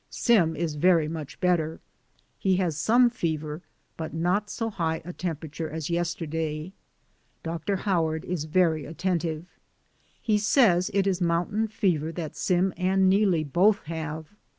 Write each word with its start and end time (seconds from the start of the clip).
Sim 0.09 0.55
is 0.55 0.73
very 0.73 1.07
much 1.07 1.39
better; 1.39 1.79
he 2.39 2.55
has 2.55 2.75
some 2.75 3.03
i8o 3.03 3.03
DAYS 3.03 3.03
ON 3.03 3.03
THE 3.03 3.05
ROAD. 3.05 3.17
fever, 3.17 3.61
but 3.97 4.13
not 4.15 4.49
so 4.49 4.71
high 4.71 4.99
a 5.05 5.13
temperature 5.13 5.69
as 5.69 5.91
yesterday. 5.91 6.73
Dr. 7.43 7.75
Howard 7.75 8.25
is 8.25 8.45
very 8.45 8.85
attentive. 8.85 9.45
He 10.19 10.39
says 10.39 10.89
it 10.95 11.05
is 11.05 11.21
mountain 11.21 11.67
fever 11.67 12.11
that 12.13 12.35
Sim 12.35 12.73
and 12.77 13.13
NeeHe 13.13 13.53
both 13.53 13.83
have. 13.83 14.31